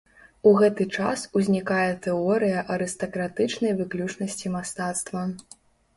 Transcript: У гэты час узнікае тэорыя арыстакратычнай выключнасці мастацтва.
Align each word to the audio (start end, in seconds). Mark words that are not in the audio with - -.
У 0.51 0.53
гэты 0.61 0.87
час 1.01 1.25
узнікае 1.41 1.83
тэорыя 2.07 2.63
арыстакратычнай 2.77 3.77
выключнасці 3.83 4.55
мастацтва. 4.59 5.21